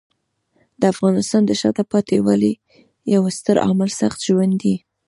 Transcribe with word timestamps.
د 0.79 0.81
افغانستان 0.93 1.41
د 1.45 1.51
شاته 1.61 1.83
پاتې 1.91 2.15
والي 2.25 2.53
یو 3.13 3.23
ستر 3.37 3.55
عامل 3.65 3.89
سخت 4.01 4.19
ژوند 4.27 4.53
دی. 4.61 4.75